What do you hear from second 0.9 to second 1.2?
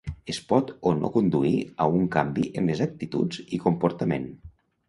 o no